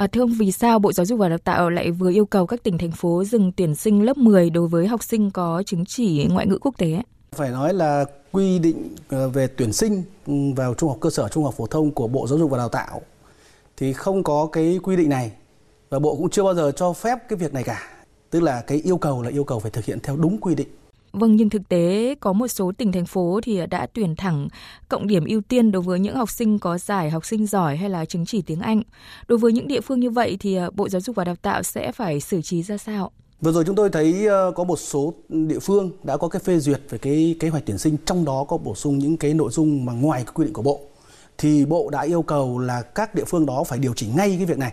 [0.00, 2.46] À, thưa ông, vì sao Bộ Giáo dục và Đào tạo lại vừa yêu cầu
[2.46, 5.84] các tỉnh thành phố dừng tuyển sinh lớp 10 đối với học sinh có chứng
[5.84, 7.02] chỉ ngoại ngữ quốc tế?
[7.32, 11.28] Phải nói là quy định ờ, về tuyển sinh ừ, vào trung học cơ sở,
[11.28, 13.02] trung học phổ thông của Bộ Giáo dục và Đào tạo
[13.76, 15.32] thì không có cái quy định này
[15.90, 17.88] và Bộ cũng chưa bao giờ cho phép cái việc này cả.
[18.30, 20.68] Tức là cái yêu cầu là yêu cầu phải thực hiện theo đúng quy định.
[21.12, 24.48] Vâng, nhưng thực tế có một số tỉnh thành phố thì đã tuyển thẳng
[24.88, 27.90] cộng điểm ưu tiên đối với những học sinh có giải học sinh giỏi hay
[27.90, 28.82] là chứng chỉ tiếng Anh.
[29.28, 31.62] Đối với những địa phương như vậy thì à, Bộ Giáo dục và Đào tạo
[31.62, 33.10] sẽ phải xử trí ra sao?
[33.40, 36.58] Vừa rồi chúng tôi thấy ờ, có một số địa phương đã có cái phê
[36.58, 39.50] duyệt về cái kế hoạch tuyển sinh trong đó có bổ sung những cái nội
[39.52, 40.80] dung mà ngoài cái quy định của bộ
[41.38, 44.46] thì bộ đã yêu cầu là các địa phương đó phải điều chỉnh ngay cái
[44.46, 44.72] việc này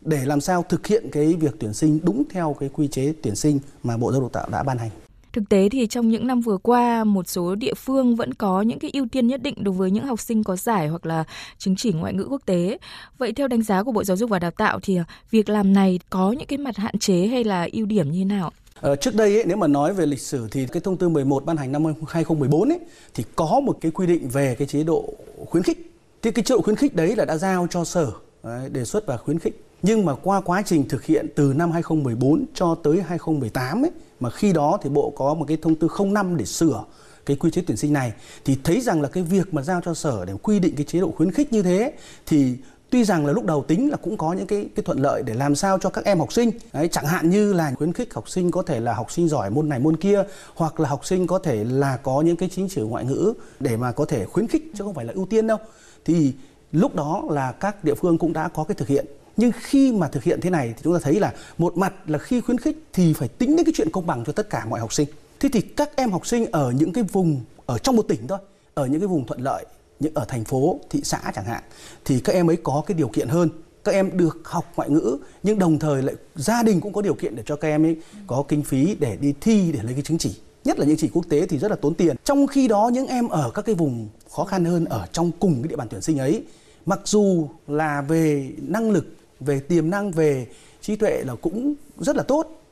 [0.00, 3.36] để làm sao thực hiện cái việc tuyển sinh đúng theo cái quy chế tuyển
[3.36, 4.90] sinh mà Bộ Giáo dục Đào Tạo đã ban hành.
[5.38, 8.78] Thực tế thì trong những năm vừa qua, một số địa phương vẫn có những
[8.78, 11.24] cái ưu tiên nhất định đối với những học sinh có giải hoặc là
[11.58, 12.78] chứng chỉ ngoại ngữ quốc tế.
[13.18, 15.72] Vậy theo đánh giá của Bộ Giáo dục và Đào tạo thì à, việc làm
[15.72, 18.52] này có những cái mặt hạn chế hay là ưu điểm như thế nào?
[18.80, 21.44] Ờ, trước đây ấy, nếu mà nói về lịch sử thì cái thông tư 11
[21.44, 22.80] ban hành năm 2014 ấy
[23.14, 25.12] thì có một cái quy định về cái chế độ
[25.46, 25.92] khuyến khích.
[26.22, 28.10] Thì cái chế độ khuyến khích đấy là đã giao cho sở
[28.42, 29.67] đấy, đề xuất và khuyến khích.
[29.82, 34.30] Nhưng mà qua quá trình thực hiện từ năm 2014 cho tới 2018 ấy mà
[34.30, 36.84] khi đó thì bộ có một cái thông tư 05 để sửa
[37.26, 38.12] cái quy chế tuyển sinh này
[38.44, 41.00] thì thấy rằng là cái việc mà giao cho sở để quy định cái chế
[41.00, 41.92] độ khuyến khích như thế
[42.26, 42.56] thì
[42.90, 45.34] tuy rằng là lúc đầu tính là cũng có những cái cái thuận lợi để
[45.34, 48.28] làm sao cho các em học sinh đấy, chẳng hạn như là khuyến khích học
[48.28, 51.26] sinh có thể là học sinh giỏi môn này môn kia hoặc là học sinh
[51.26, 54.46] có thể là có những cái chính chỉ ngoại ngữ để mà có thể khuyến
[54.46, 55.58] khích chứ không phải là ưu tiên đâu.
[56.04, 56.32] Thì
[56.72, 59.06] lúc đó là các địa phương cũng đã có cái thực hiện
[59.38, 62.18] nhưng khi mà thực hiện thế này thì chúng ta thấy là một mặt là
[62.18, 64.80] khi khuyến khích thì phải tính đến cái chuyện công bằng cho tất cả mọi
[64.80, 65.08] học sinh.
[65.40, 68.38] Thế thì các em học sinh ở những cái vùng, ở trong một tỉnh thôi,
[68.74, 69.66] ở những cái vùng thuận lợi,
[70.00, 71.62] những ở thành phố, thị xã chẳng hạn,
[72.04, 73.48] thì các em ấy có cái điều kiện hơn.
[73.84, 77.14] Các em được học ngoại ngữ, nhưng đồng thời lại gia đình cũng có điều
[77.14, 80.02] kiện để cho các em ấy có kinh phí để đi thi, để lấy cái
[80.02, 80.34] chứng chỉ.
[80.64, 82.16] Nhất là những chỉ quốc tế thì rất là tốn tiền.
[82.24, 85.62] Trong khi đó, những em ở các cái vùng khó khăn hơn ở trong cùng
[85.62, 86.42] cái địa bàn tuyển sinh ấy,
[86.86, 89.06] mặc dù là về năng lực
[89.40, 90.46] về tiềm năng, về
[90.80, 92.62] trí tuệ là cũng rất là tốt.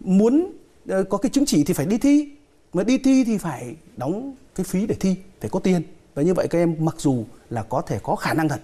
[0.00, 0.52] Muốn
[0.88, 2.28] ờ, có cái chứng chỉ thì phải đi thi.
[2.72, 5.82] Mà đi thi thì phải đóng cái phí để thi, phải có tiền.
[6.14, 8.60] Và như vậy các em mặc dù là có thể có khả năng thật,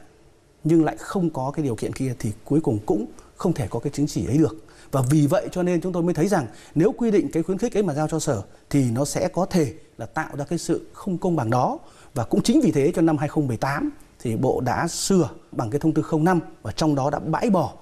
[0.65, 3.07] nhưng lại không có cái điều kiện kia thì cuối cùng cũng
[3.37, 4.57] không thể có cái chứng chỉ ấy được.
[4.91, 7.59] Và vì vậy cho nên chúng tôi mới thấy rằng nếu quy định cái khuyến
[7.59, 10.59] khích ấy mà giao cho sở thì nó sẽ có thể là tạo ra cái
[10.59, 11.79] sự không công bằng đó.
[12.15, 15.95] Và cũng chính vì thế cho năm 2018 thì Bộ đã sửa bằng cái thông
[15.95, 17.73] tư 05 và trong đó đã bãi bỏ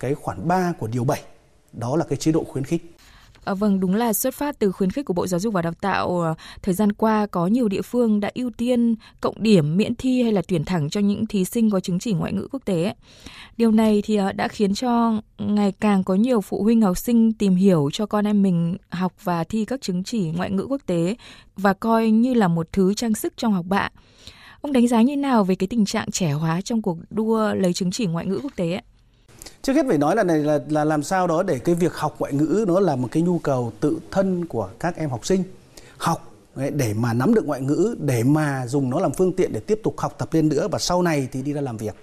[0.00, 1.22] cái khoản 3 của điều 7
[1.72, 2.96] đó là cái chế độ khuyến khích.
[3.44, 5.72] À, vâng, đúng là xuất phát từ khuyến khích của Bộ Giáo dục và Đào
[5.80, 6.20] tạo.
[6.20, 10.22] Ờ, thời gian qua có nhiều địa phương đã ưu tiên cộng điểm miễn thi
[10.22, 12.94] hay là tuyển thẳng cho những thí sinh có chứng chỉ ngoại ngữ quốc tế.
[13.56, 17.32] Điều này thì ờ, đã khiến cho ngày càng có nhiều phụ huynh học sinh
[17.32, 20.82] tìm hiểu cho con em mình học và thi các chứng chỉ ngoại ngữ quốc
[20.86, 21.16] tế
[21.56, 23.90] và coi như là một thứ trang sức trong học bạ.
[24.64, 27.72] Ông đánh giá như nào về cái tình trạng trẻ hóa trong cuộc đua lấy
[27.72, 28.72] chứng chỉ ngoại ngữ quốc tế?
[28.72, 28.82] ạ?
[29.62, 32.16] Trước hết phải nói là này là là làm sao đó để cái việc học
[32.18, 35.42] ngoại ngữ nó là một cái nhu cầu tự thân của các em học sinh.
[35.96, 39.60] Học để mà nắm được ngoại ngữ, để mà dùng nó làm phương tiện để
[39.60, 41.94] tiếp tục học tập lên nữa và sau này thì đi ra làm việc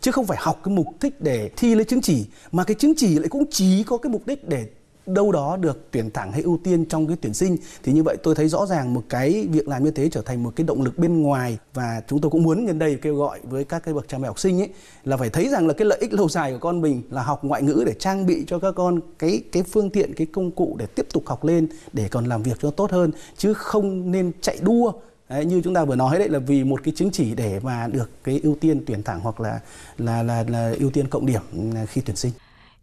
[0.00, 2.92] chứ không phải học cái mục đích để thi lấy chứng chỉ, mà cái chứng
[2.96, 4.66] chỉ lại cũng chỉ có cái mục đích để
[5.06, 8.16] đâu đó được tuyển thẳng hay ưu tiên trong cái tuyển sinh thì như vậy
[8.22, 10.82] tôi thấy rõ ràng một cái việc làm như thế trở thành một cái động
[10.82, 13.94] lực bên ngoài và chúng tôi cũng muốn nhân đây kêu gọi với các cái
[13.94, 14.68] bậc cha mẹ học sinh ấy
[15.04, 17.44] là phải thấy rằng là cái lợi ích lâu dài của con mình là học
[17.44, 20.76] ngoại ngữ để trang bị cho các con cái cái phương tiện cái công cụ
[20.78, 24.32] để tiếp tục học lên để còn làm việc cho tốt hơn chứ không nên
[24.40, 24.92] chạy đua
[25.28, 27.88] Đấy, như chúng ta vừa nói đấy là vì một cái chứng chỉ để mà
[27.92, 29.60] được cái ưu tiên tuyển thẳng hoặc là
[29.98, 31.40] là là, là ưu tiên cộng điểm
[31.86, 32.32] khi tuyển sinh.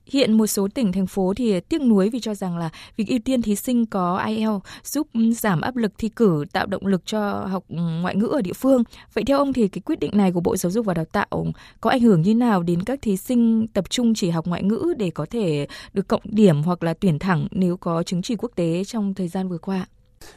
[0.06, 3.19] Hiện một số tỉnh thành phố thì tiếc nuối vì cho rằng là việc ưu
[3.25, 7.46] tiên thí sinh có IELTS giúp giảm áp lực thi cử, tạo động lực cho
[7.46, 8.84] học ừ, ngoại ngữ ở địa phương.
[9.14, 11.46] Vậy theo ông thì cái quyết định này của Bộ Giáo dục và Đào tạo
[11.81, 14.94] có ảnh hưởng như nào đến các thí sinh tập trung chỉ học ngoại ngữ
[14.97, 18.52] để có thể được cộng điểm hoặc là tuyển thẳng nếu có chứng chỉ quốc
[18.56, 19.85] tế trong thời gian vừa qua?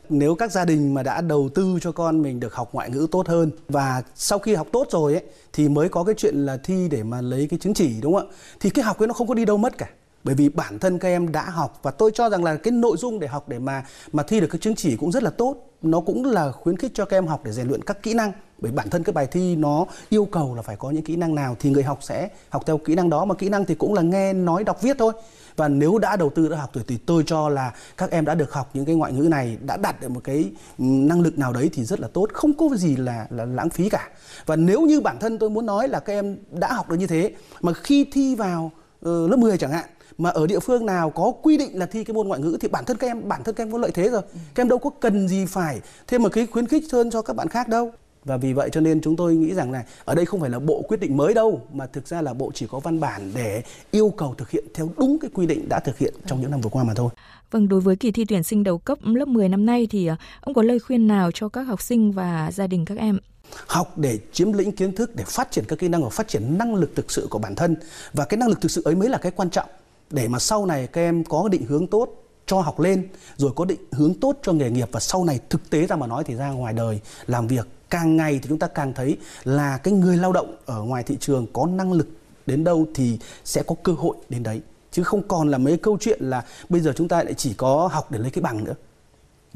[0.09, 3.06] Nếu các gia đình mà đã đầu tư cho con mình được học ngoại ngữ
[3.11, 5.23] tốt hơn và sau khi học tốt rồi ấy,
[5.53, 8.29] thì mới có cái chuyện là thi để mà lấy cái chứng chỉ, đúng không
[8.31, 8.35] ạ?
[8.61, 9.87] Thì cái học ấy nó không có đi đâu mất cả
[10.26, 12.96] bởi vì bản thân các em đã học và tôi cho rằng là cái nội
[12.96, 15.56] dung để học để mà mà thi được cái chứng chỉ cũng rất là tốt.
[15.82, 18.32] Nó cũng là khuyến khích cho các em học để rèn luyện các kỹ năng.
[18.58, 21.34] Bởi bản thân cái bài thi nó yêu cầu là phải có những kỹ năng
[21.34, 23.25] nào thì người học sẽ học theo kỹ năng đó.
[23.25, 25.12] Mà kỹ năng thì cũng là nghe, nói, đọc, viết thôi.
[25.56, 28.34] Và nếu đã đầu tư, đã học rồi thì tôi cho là các em đã
[28.34, 31.38] được học những cái ngoại ngữ này, đã đạt được một cái ừ, năng lực
[31.38, 32.28] nào đấy thì rất là tốt.
[32.32, 34.08] Không có gì là là lãng phí cả.
[34.46, 37.06] Và nếu như bản thân tôi muốn nói là các em đã học được như
[37.06, 38.70] thế, mà khi thi vào
[39.08, 39.85] uh, lớp 10 chẳng hạn
[40.19, 42.69] mà ở địa phương nào có quy định là thi cái môn ngoại ngữ thì
[42.69, 44.38] bản thân các em bản thân các em có lợi thế rồi ừ.
[44.55, 47.37] các em đâu có cần gì phải thêm một cái khuyến khích hơn cho các
[47.37, 47.93] bạn khác đâu
[48.26, 50.58] và vì vậy cho nên chúng tôi nghĩ rằng này ở đây không phải là
[50.58, 53.62] bộ quyết định mới đâu mà thực ra là bộ chỉ có văn bản để
[53.91, 56.61] yêu cầu thực hiện theo đúng cái quy định đã thực hiện trong những năm
[56.61, 57.11] vừa qua mà thôi.
[57.50, 60.17] Vâng, đối với kỳ thi tuyển sinh đầu cấp lớp 10 năm nay thì à,
[60.41, 63.19] ông có lời khuyên nào cho các học sinh và gia đình các em?
[63.67, 66.59] Học để chiếm lĩnh kiến thức, để phát triển các kỹ năng và phát triển
[66.59, 67.77] năng lực thực sự của bản thân.
[68.13, 69.69] Và cái năng lực thực sự ấy mới là cái quan trọng
[70.11, 73.65] để mà sau này các em có định hướng tốt cho học lên, rồi có
[73.65, 74.89] định hướng tốt cho nghề nghiệp.
[74.93, 78.17] Và sau này thực tế ra mà nói thì ra ngoài đời làm việc càng
[78.17, 81.47] ngày thì chúng ta càng thấy là cái người lao động ở ngoài thị trường
[81.53, 82.09] có năng lực
[82.47, 84.61] đến đâu thì sẽ có cơ hội đến đấy.
[84.93, 87.89] Chứ không còn là mấy câu chuyện là bây giờ chúng ta lại chỉ có
[87.93, 88.75] học để lấy cái bằng nữa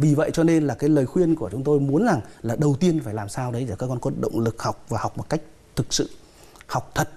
[0.00, 2.76] vì vậy cho nên là cái lời khuyên của chúng tôi muốn rằng là đầu
[2.80, 5.28] tiên phải làm sao đấy để các con có động lực học và học một
[5.28, 5.40] cách
[5.76, 6.10] thực sự,
[6.66, 7.08] học thật.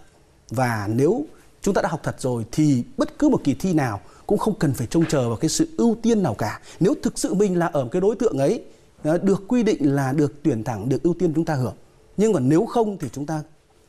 [0.50, 1.26] Và nếu
[1.62, 4.60] chúng ta đã học thật rồi thì bất cứ một kỳ thi nào cũng không
[4.60, 6.62] cần phải trông chờ vào cái sự ưu tiên nào cả.
[6.80, 8.64] Nếu thực sự mình là ở cái đối tượng ấy
[9.04, 11.76] ờ, được quy định là được tuyển thẳng, được ưu tiên chúng ta hưởng.
[12.18, 13.44] Nhưng còn nếu không thì chúng ta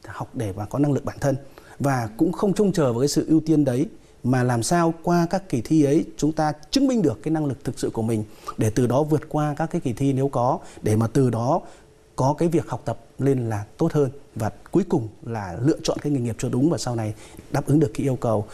[0.07, 1.37] học để mà có năng lực bản thân
[1.79, 3.87] và cũng không trông chờ vào cái sự ưu tiên đấy
[4.25, 7.47] mà làm sao qua các kỳ thi ấy chúng ta chứng minh được cái năng
[7.47, 8.25] lực thực sự của mình
[8.59, 11.61] để từ đó vượt qua các cái kỳ thi nếu có để mà từ đó
[12.17, 15.99] có cái việc học tập lên là tốt hơn và cuối cùng là lựa chọn
[16.03, 17.15] cái nghề nghiệp cho đúng và sau này
[17.51, 18.47] đáp ứng được cái yêu cầu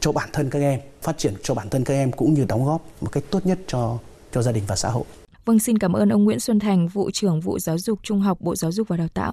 [0.00, 2.66] cho bản thân các em phát triển cho bản thân các em cũng như đóng
[2.66, 3.98] góp một cách tốt nhất cho
[4.32, 5.04] cho gia đình và xã hội.
[5.44, 8.40] Vâng, xin cảm ơn ông Nguyễn Xuân Thành, vụ trưởng vụ giáo dục trung học
[8.40, 9.32] Bộ Giáo dục và Đào tạo.